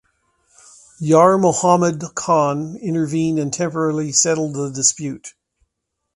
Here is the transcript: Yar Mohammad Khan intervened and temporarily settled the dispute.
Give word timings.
Yar 0.99 1.37
Mohammad 1.37 2.01
Khan 2.15 2.75
intervened 2.77 3.37
and 3.37 3.53
temporarily 3.53 4.11
settled 4.11 4.55
the 4.55 4.71
dispute. 4.71 5.35